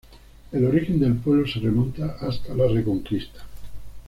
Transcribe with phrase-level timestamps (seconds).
[0.51, 3.43] El origen del pueblo se remonta hasta la Reconquista.